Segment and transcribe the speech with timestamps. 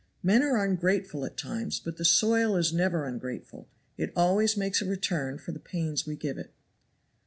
[0.23, 4.85] Men are ungrateful at times, but the soil is never ungrateful, it always makes a
[4.85, 6.55] return for the pains we give it."